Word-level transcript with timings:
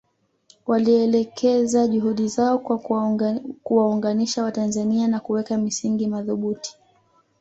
Walielekeza 0.67 1.87
juhudi 1.87 2.27
zao 2.27 2.59
kwa 2.59 2.77
kuwaunganisha 3.63 4.43
Watanzania 4.43 5.07
na 5.07 5.19
kuweka 5.19 5.57
misingi 5.57 6.07
madhubuti 6.07 6.77